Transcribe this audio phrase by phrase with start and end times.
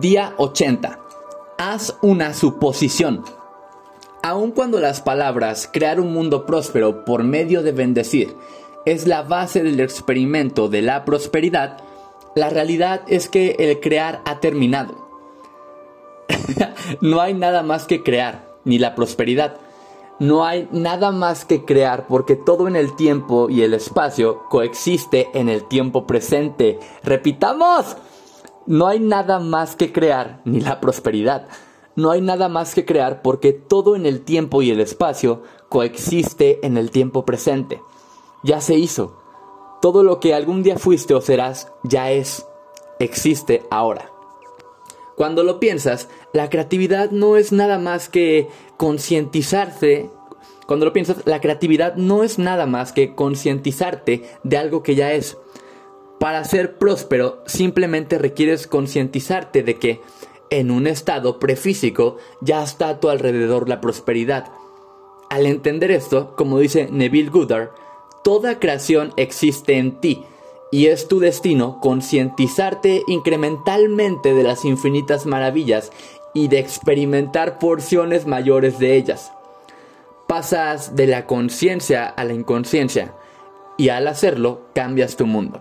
[0.00, 0.98] Día 80.
[1.56, 3.24] Haz una suposición.
[4.22, 8.36] Aun cuando las palabras crear un mundo próspero por medio de bendecir
[8.84, 11.78] es la base del experimento de la prosperidad,
[12.34, 15.08] la realidad es que el crear ha terminado.
[17.00, 19.56] no hay nada más que crear, ni la prosperidad.
[20.18, 25.30] No hay nada más que crear porque todo en el tiempo y el espacio coexiste
[25.32, 26.78] en el tiempo presente.
[27.02, 27.96] Repitamos.
[28.66, 31.46] No hay nada más que crear, ni la prosperidad.
[31.94, 36.66] No hay nada más que crear porque todo en el tiempo y el espacio coexiste
[36.66, 37.80] en el tiempo presente.
[38.42, 39.16] Ya se hizo.
[39.80, 42.44] Todo lo que algún día fuiste o serás ya es,
[42.98, 44.10] existe ahora.
[45.16, 50.10] Cuando lo piensas, la creatividad no es nada más que concientizarse.
[50.66, 55.12] Cuando lo piensas, la creatividad no es nada más que concientizarte de algo que ya
[55.12, 55.38] es.
[56.18, 60.00] Para ser próspero simplemente requieres concientizarte de que
[60.50, 64.50] en un estado prefísico ya está a tu alrededor la prosperidad.
[65.28, 67.70] Al entender esto, como dice Neville Goddard,
[68.24, 70.24] toda creación existe en ti
[70.70, 75.92] y es tu destino concientizarte incrementalmente de las infinitas maravillas
[76.32, 79.32] y de experimentar porciones mayores de ellas.
[80.26, 83.14] Pasas de la conciencia a la inconsciencia
[83.76, 85.60] y al hacerlo cambias tu mundo.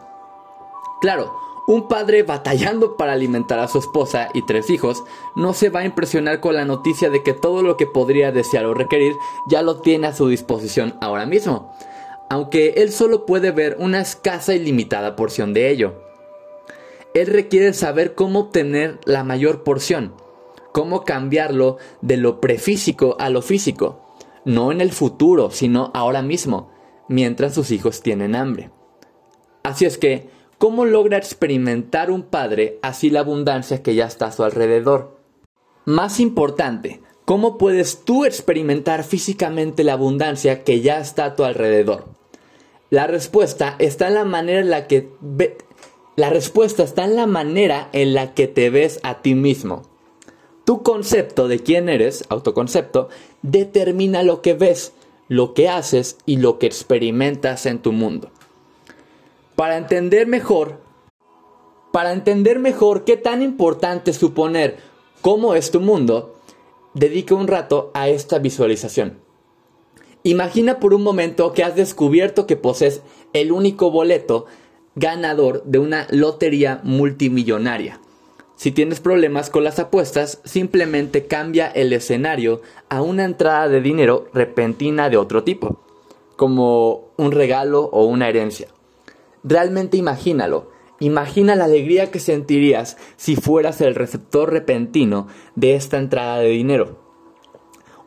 [1.02, 1.34] Claro,
[1.68, 5.04] un padre batallando para alimentar a su esposa y tres hijos
[5.36, 8.66] no se va a impresionar con la noticia de que todo lo que podría desear
[8.66, 9.14] o requerir
[9.48, 11.74] ya lo tiene a su disposición ahora mismo,
[12.30, 15.96] aunque él solo puede ver una escasa y limitada porción de ello.
[17.16, 20.14] Él requiere saber cómo obtener la mayor porción,
[20.72, 24.02] cómo cambiarlo de lo prefísico a lo físico,
[24.44, 26.70] no en el futuro, sino ahora mismo,
[27.08, 28.70] mientras sus hijos tienen hambre.
[29.64, 34.32] Así es que, ¿Cómo logra experimentar un padre así la abundancia que ya está a
[34.32, 35.18] su alrededor?
[35.84, 42.06] Más importante, ¿cómo puedes tú experimentar físicamente la abundancia que ya está a tu alrededor?
[42.90, 45.10] La respuesta está en la manera en la que
[46.16, 49.82] la respuesta está en la manera en la que te ves a ti mismo.
[50.64, 53.10] Tu concepto de quién eres, autoconcepto,
[53.42, 54.94] determina lo que ves,
[55.28, 58.32] lo que haces y lo que experimentas en tu mundo.
[59.56, 60.82] Para entender mejor,
[61.94, 64.78] para entender mejor qué tan importante suponer
[65.22, 66.36] cómo es tu mundo,
[66.94, 69.20] dedica un rato a esta visualización.
[70.24, 73.02] Imagina por un momento que has descubierto que posees
[73.32, 74.46] el único boleto
[74.96, 78.02] ganador de una lotería multimillonaria.
[78.58, 84.28] Si tienes problemas con las apuestas, simplemente cambia el escenario a una entrada de dinero
[84.34, 85.80] repentina de otro tipo,
[86.36, 88.68] como un regalo o una herencia.
[89.48, 90.72] Realmente imagínalo.
[91.00, 96.98] Imagina la alegría que sentirías si fueras el receptor repentino de esta entrada de dinero.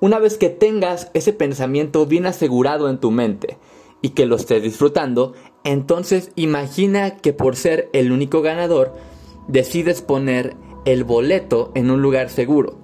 [0.01, 3.57] Una vez que tengas ese pensamiento bien asegurado en tu mente
[4.03, 8.95] y que lo estés disfrutando, entonces imagina que por ser el único ganador,
[9.47, 10.57] decides poner
[10.87, 12.79] el boleto en un lugar seguro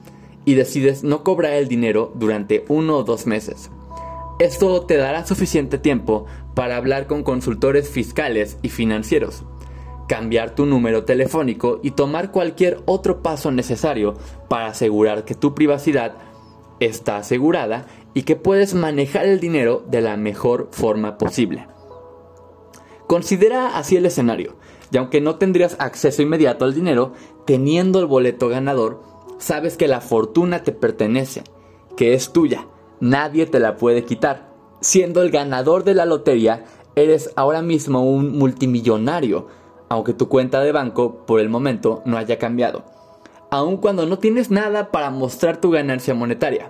[0.44, 3.70] y decides no cobrar el dinero durante uno o dos meses.
[4.40, 9.44] Esto te dará suficiente tiempo para hablar con consultores fiscales y financieros,
[10.08, 14.14] cambiar tu número telefónico y tomar cualquier otro paso necesario
[14.48, 16.16] para asegurar que tu privacidad
[16.80, 21.68] está asegurada y que puedes manejar el dinero de la mejor forma posible.
[23.06, 24.56] Considera así el escenario,
[24.90, 27.12] y aunque no tendrías acceso inmediato al dinero,
[27.46, 29.00] teniendo el boleto ganador,
[29.38, 31.44] sabes que la fortuna te pertenece,
[31.96, 32.66] que es tuya,
[33.04, 34.48] nadie te la puede quitar.
[34.80, 36.64] Siendo el ganador de la lotería,
[36.96, 39.46] eres ahora mismo un multimillonario,
[39.90, 42.82] aunque tu cuenta de banco por el momento no haya cambiado,
[43.50, 46.66] aun cuando no tienes nada para mostrar tu ganancia monetaria.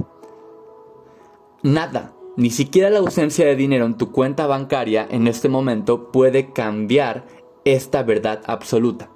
[1.63, 6.53] Nada, ni siquiera la ausencia de dinero en tu cuenta bancaria en este momento puede
[6.53, 7.27] cambiar
[7.65, 9.09] esta verdad absoluta.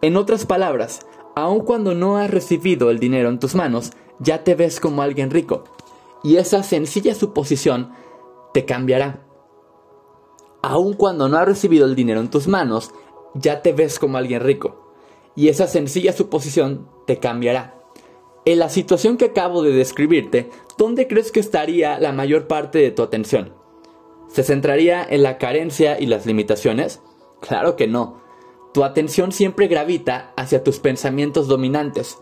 [0.00, 1.06] En otras palabras,
[1.36, 5.30] aun cuando no has recibido el dinero en tus manos, ya te ves como alguien
[5.30, 5.64] rico,
[6.22, 7.92] y esa sencilla suposición
[8.52, 9.26] te cambiará.
[10.62, 12.92] Aun cuando no has recibido el dinero en tus manos,
[13.34, 14.94] ya te ves como alguien rico.
[15.34, 17.82] Y esa sencilla suposición te cambiará.
[18.44, 22.90] En la situación que acabo de describirte, ¿dónde crees que estaría la mayor parte de
[22.90, 23.54] tu atención?
[24.28, 27.00] ¿Se centraría en la carencia y las limitaciones?
[27.40, 28.20] Claro que no.
[28.72, 32.18] Tu atención siempre gravita hacia tus pensamientos dominantes,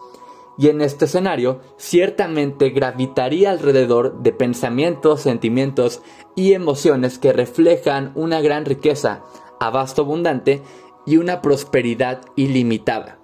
[0.61, 6.03] y en este escenario ciertamente gravitaría alrededor de pensamientos, sentimientos
[6.37, 9.23] y emociones que reflejan una gran riqueza,
[9.59, 10.61] abasto abundante
[11.07, 13.19] y una prosperidad ilimitada.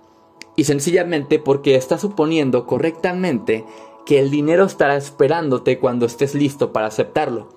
[0.56, 3.66] Y sencillamente porque estás suponiendo correctamente
[4.06, 7.48] que el dinero estará esperándote cuando estés listo para aceptarlo.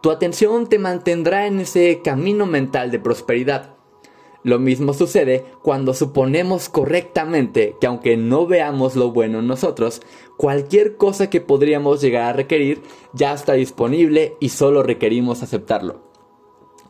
[0.00, 3.74] Tu atención te mantendrá en ese camino mental de prosperidad.
[4.42, 10.00] Lo mismo sucede cuando suponemos correctamente que aunque no veamos lo bueno en nosotros,
[10.36, 12.82] cualquier cosa que podríamos llegar a requerir
[13.12, 16.00] ya está disponible y solo requerimos aceptarlo.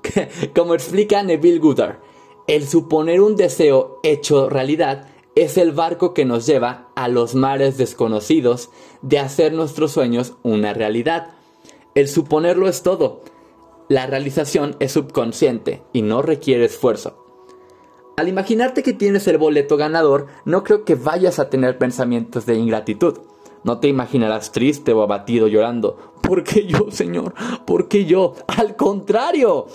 [0.55, 1.99] Como explica Neville Goddard,
[2.47, 7.79] el suponer un deseo hecho realidad es el barco que nos lleva a los mares
[7.79, 8.71] desconocidos
[9.03, 11.35] de hacer nuestros sueños una realidad.
[11.95, 13.23] El suponerlo es todo.
[13.89, 17.20] La realización es subconsciente y no requiere esfuerzo.
[18.21, 22.55] Al imaginarte que tienes el boleto ganador, no creo que vayas a tener pensamientos de
[22.55, 23.17] ingratitud.
[23.65, 25.97] No te imaginarás triste o abatido llorando.
[26.21, 27.33] ¿Por qué yo, Señor?
[27.65, 28.35] ¿Por qué yo?
[28.47, 29.69] Al contrario.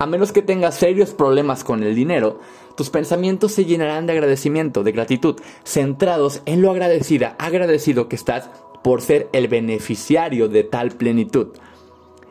[0.00, 2.40] A menos que tengas serios problemas con el dinero,
[2.76, 8.50] tus pensamientos se llenarán de agradecimiento, de gratitud, centrados en lo agradecida, agradecido que estás
[8.82, 11.50] por ser el beneficiario de tal plenitud.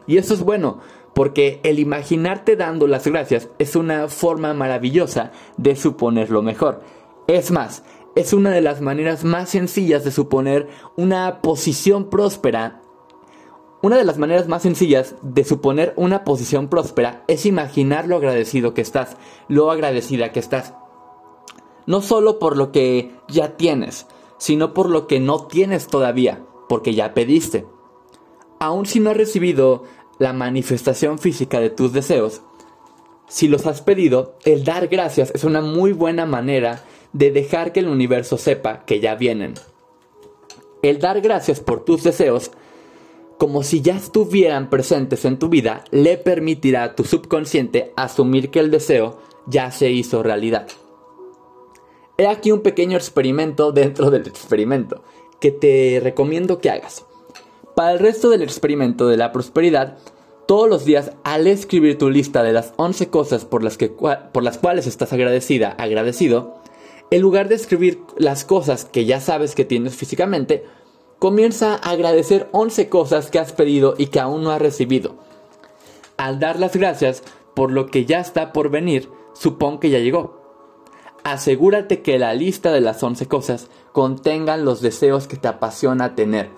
[0.06, 0.82] Y eso es bueno,
[1.14, 6.82] porque el imaginarte dando las gracias es una forma maravillosa de suponer lo mejor.
[7.28, 7.84] Es más,
[8.16, 12.82] es una de las maneras más sencillas de suponer una posición próspera.
[13.82, 18.74] Una de las maneras más sencillas de suponer una posición próspera es imaginar lo agradecido
[18.74, 19.18] que estás,
[19.48, 20.76] lo agradecida que estás.
[21.88, 26.94] No solo por lo que ya tienes, sino por lo que no tienes todavía, porque
[26.94, 27.66] ya pediste.
[28.60, 29.84] Aun si no has recibido
[30.22, 32.44] la manifestación física de tus deseos,
[33.28, 37.80] si los has pedido, el dar gracias es una muy buena manera de dejar que
[37.80, 39.56] el universo sepa que ya vienen.
[40.84, 42.52] El dar gracias por tus deseos,
[43.40, 48.60] como si ya estuvieran presentes en tu vida, le permitirá a tu subconsciente asumir que
[48.60, 50.68] el deseo ya se hizo realidad.
[52.20, 55.04] He aquí un pequeño experimento dentro del experimento
[55.40, 57.08] que te recomiendo que hagas.
[57.76, 59.98] Para el resto del experimento de la prosperidad,
[60.52, 64.44] todos los días al escribir tu lista de las 11 cosas por las, que, por
[64.44, 66.58] las cuales estás agradecida, agradecido,
[67.10, 70.66] en lugar de escribir las cosas que ya sabes que tienes físicamente,
[71.20, 75.16] comienza a agradecer 11 cosas que has pedido y que aún no has recibido.
[76.18, 77.24] Al dar las gracias
[77.56, 80.42] por lo que ya está por venir, supón que ya llegó.
[81.24, 86.50] Asegúrate que la lista de las 11 cosas contengan los deseos que te apasiona tener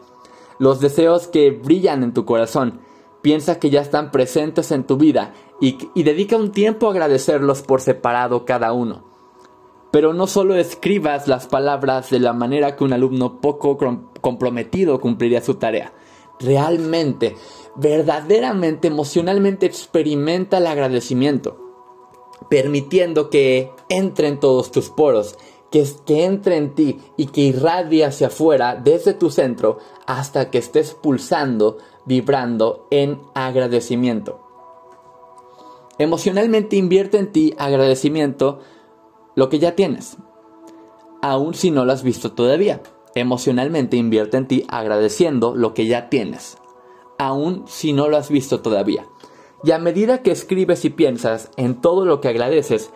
[0.59, 2.79] los deseos que brillan en tu corazón.
[3.23, 7.79] Piensa que ya están presentes en tu vida y, dedica un tiempo a agradecerlos por
[7.79, 9.05] separado cada uno.
[9.93, 13.77] Pero no solo escribas las palabras de la manera que un alumno poco
[14.19, 15.93] comprometido cumpliría su tarea.
[16.37, 17.37] Realmente,
[17.77, 21.57] verdaderamente, emocionalmente experimenta el agradecimiento,
[22.49, 25.37] permitiendo que entre en todos tus poros
[25.73, 30.59] que, que entre en ti y que irradie hacia afuera desde tu centro hasta que
[30.59, 34.39] estés pulsando, vibrando en agradecimiento.
[35.97, 38.59] Emocionalmente invierte en ti agradecimiento
[39.33, 40.17] lo que ya tienes,
[41.23, 42.83] aun si no lo has visto todavía.
[43.15, 46.59] Emocionalmente invierte en ti agradeciendo lo que ya tienes,
[47.17, 49.07] aun si no lo has visto todavía.
[49.63, 52.91] Y a medida que escribes y piensas en todo lo que agradeces,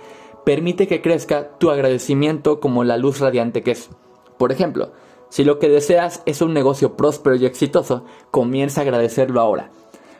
[0.47, 3.89] permite que crezca tu agradecimiento como la luz radiante que es.
[4.37, 4.93] Por ejemplo,
[5.27, 9.71] si lo que deseas es un negocio próspero y exitoso, comienza a agradecerlo ahora.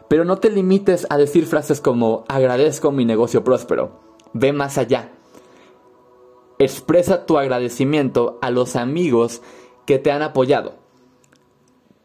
[0.09, 4.01] Pero no te limites a decir frases como agradezco mi negocio próspero.
[4.33, 5.13] Ve más allá.
[6.59, 9.41] Expresa tu agradecimiento a los amigos
[9.85, 10.75] que te han apoyado,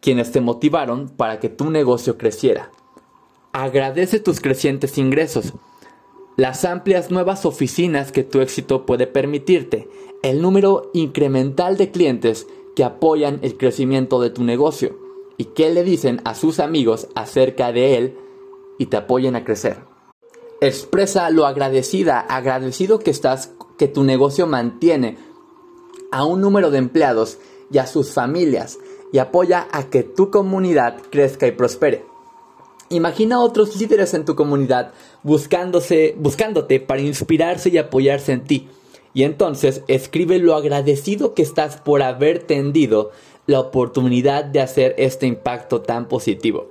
[0.00, 2.70] quienes te motivaron para que tu negocio creciera.
[3.52, 5.54] Agradece tus crecientes ingresos
[6.36, 9.88] las amplias nuevas oficinas que tu éxito puede permitirte,
[10.22, 14.98] el número incremental de clientes que apoyan el crecimiento de tu negocio
[15.36, 18.18] y qué le dicen a sus amigos acerca de él
[18.78, 19.78] y te apoyen a crecer.
[20.60, 25.18] Expresa lo agradecida, agradecido que estás que tu negocio mantiene
[26.12, 27.38] a un número de empleados
[27.70, 28.78] y a sus familias
[29.12, 32.11] y apoya a que tu comunidad crezca y prospere.
[32.92, 38.68] Imagina otros líderes en tu comunidad buscándose, buscándote para inspirarse y apoyarse en ti.
[39.14, 43.10] Y entonces escribe lo agradecido que estás por haber tendido
[43.46, 46.66] la oportunidad de hacer este impacto tan positivo.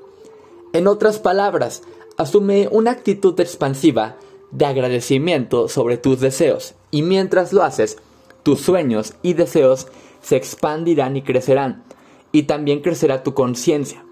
[0.73, 1.81] En otras palabras,
[2.17, 4.17] asume una actitud expansiva
[4.51, 7.97] de agradecimiento sobre tus deseos y mientras lo haces,
[8.43, 9.87] tus sueños y deseos
[10.21, 11.83] se expandirán y crecerán
[12.31, 14.05] y también crecerá tu conciencia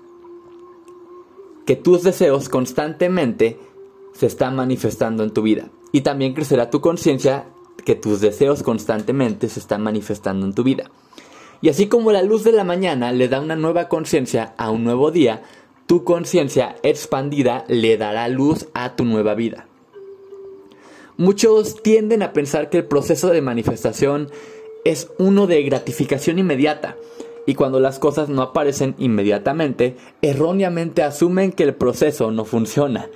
[1.69, 3.59] que tus deseos constantemente
[4.13, 5.69] se están manifestando en tu vida.
[5.91, 7.45] Y también crecerá tu conciencia
[7.85, 10.89] que tus deseos constantemente se están manifestando en tu vida.
[11.61, 14.83] Y así como la luz de la mañana le da una nueva conciencia a un
[14.83, 15.43] nuevo día,
[15.85, 19.67] tu conciencia expandida le dará luz a tu nueva vida.
[21.17, 24.31] Muchos tienden a pensar que el proceso de manifestación
[24.85, 26.95] es uno de gratificación inmediata,
[27.49, 33.07] y cuando las cosas no aparecen inmediatamente, erróneamente asumen que el proceso no funciona.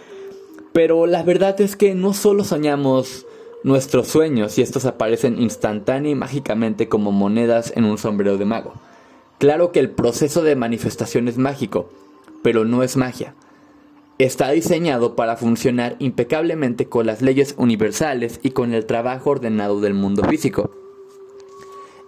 [0.71, 3.27] Pero la verdad es que no solo soñamos
[3.63, 8.73] nuestros sueños y estos aparecen instantánea y mágicamente como monedas en un sombrero de mago.
[9.37, 11.91] Claro que el proceso de manifestación es mágico,
[12.41, 13.35] pero no es magia.
[14.17, 19.93] Está diseñado para funcionar impecablemente con las leyes universales y con el trabajo ordenado del
[19.93, 20.82] mundo físico.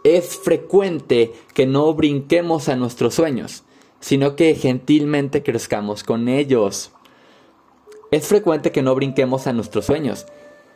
[0.05, 3.63] Es frecuente que no brinquemos a nuestros sueños,
[3.99, 6.91] sino que gentilmente crezcamos con ellos.
[8.11, 10.27] Es frecuente que no brinquemos a nuestros sueños,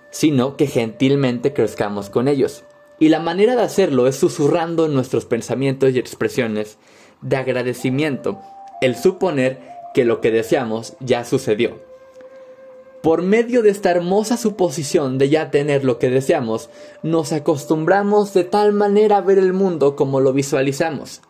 [0.10, 2.64] sino que gentilmente crezcamos con ellos.
[2.98, 6.80] Y la manera de hacerlo es susurrando nuestros pensamientos y expresiones
[7.22, 8.40] de agradecimiento,
[8.82, 9.60] el suponer
[9.94, 11.89] que lo que deseamos ya sucedió.
[13.10, 16.70] Por medio de esta hermosa suposición de ya tener lo que deseamos,
[17.02, 21.22] nos acostumbramos de tal manera a ver el mundo como lo visualizamos,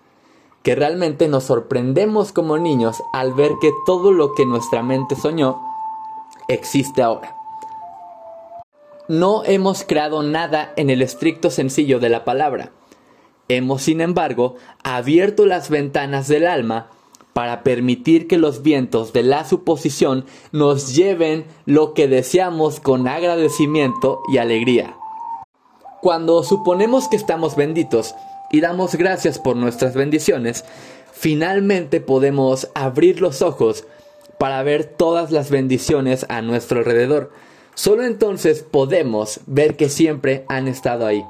[0.61, 5.61] que realmente nos sorprendemos como niños al ver que todo lo que nuestra mente soñó
[6.49, 7.37] existe ahora.
[9.07, 12.73] No hemos creado nada en el estricto sencillo de la palabra.
[13.47, 16.89] Hemos, sin embargo, abierto las ventanas del alma
[17.33, 24.21] para permitir que los vientos de la suposición nos lleven lo que deseamos con agradecimiento
[24.31, 24.97] y alegría.
[26.01, 28.15] Cuando suponemos que estamos benditos
[28.51, 30.65] y damos gracias por nuestras bendiciones,
[31.11, 33.85] finalmente podemos abrir los ojos
[34.37, 37.31] para ver todas las bendiciones a nuestro alrededor
[37.79, 41.25] Solo entonces podemos ver que siempre han estado ahí.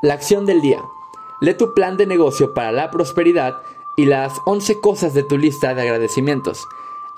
[0.00, 0.80] La acción del día.
[1.42, 3.56] Lee tu plan de negocio para la prosperidad
[3.98, 6.68] y las 11 cosas de tu lista de agradecimientos.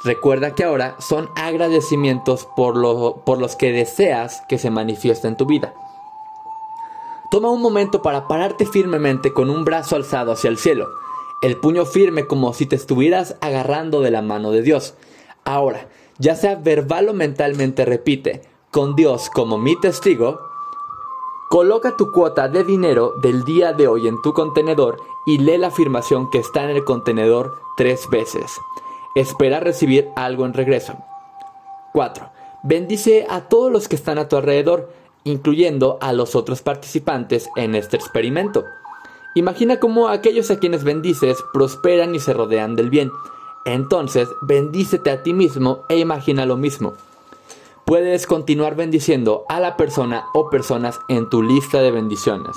[0.03, 5.45] Recuerda que ahora son agradecimientos por, por los que deseas que se manifieste en tu
[5.45, 5.75] vida.
[7.31, 10.89] Toma un momento para pararte firmemente con un brazo alzado hacia el cielo,
[11.43, 14.95] el puño firme como si te estuvieras agarrando de la mano de Dios.
[15.45, 15.87] Ahora,
[16.19, 20.41] ya sea verbal o mentalmente repite, con Dios como mi testigo,
[21.51, 25.69] coloca tu cuota de dinero del día de hoy en tu contenedor y lee la
[25.69, 28.61] afirmación que está en el contenedor tres veces.
[29.15, 30.95] Espera recibir algo en regreso.
[31.93, 32.31] 4.
[32.63, 34.93] Bendice a todos los que están a tu alrededor,
[35.25, 38.65] incluyendo a los otros participantes en este experimento.
[39.35, 43.11] Imagina cómo aquellos a quienes bendices prosperan y se rodean del bien.
[43.65, 46.95] Entonces, bendícete a ti mismo e imagina lo mismo.
[47.85, 52.57] Puedes continuar bendiciendo a la persona o personas en tu lista de bendiciones.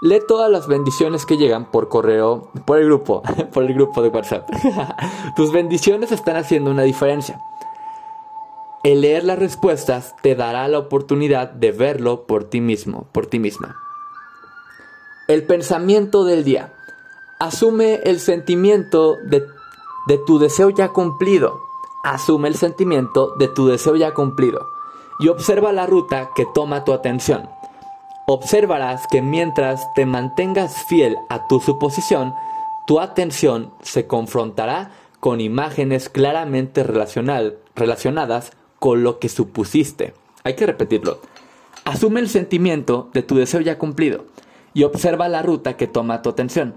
[0.00, 3.22] Lee todas las bendiciones que llegan por correo, por el grupo,
[3.52, 4.48] por el grupo de WhatsApp.
[5.36, 7.40] Tus bendiciones están haciendo una diferencia.
[8.82, 13.38] El leer las respuestas te dará la oportunidad de verlo por ti mismo, por ti
[13.38, 13.76] misma.
[15.26, 16.74] El pensamiento del día.
[17.40, 19.42] Asume el sentimiento de
[20.06, 21.62] de tu deseo ya cumplido.
[22.02, 24.68] Asume el sentimiento de tu deseo ya cumplido
[25.18, 27.48] y observa la ruta que toma tu atención.
[28.26, 32.34] Observarás que mientras te mantengas fiel a tu suposición,
[32.86, 40.14] tu atención se confrontará con imágenes claramente relacionadas con lo que supusiste.
[40.42, 41.20] Hay que repetirlo.
[41.84, 44.24] Asume el sentimiento de tu deseo ya cumplido
[44.72, 46.76] y observa la ruta que toma tu atención.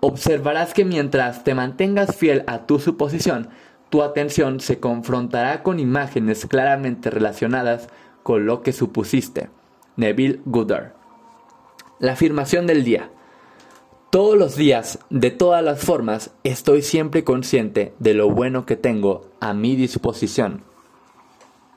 [0.00, 3.48] Observarás que mientras te mantengas fiel a tu suposición,
[3.88, 7.88] tu atención se confrontará con imágenes claramente relacionadas
[8.22, 9.48] con lo que supusiste.
[9.98, 10.40] Neville.
[11.98, 13.10] La afirmación del día.
[14.10, 19.28] Todos los días, de todas las formas, estoy siempre consciente de lo bueno que tengo
[19.40, 20.62] a mi disposición.